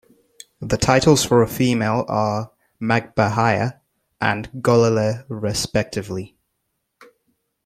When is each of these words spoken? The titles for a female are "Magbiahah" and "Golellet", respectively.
The 0.61 0.77
titles 0.79 1.23
for 1.23 1.43
a 1.43 1.47
female 1.47 2.05
are 2.07 2.51
"Magbiahah" 2.81 3.79
and 4.19 4.51
"Golellet", 4.53 5.25
respectively. 5.29 6.35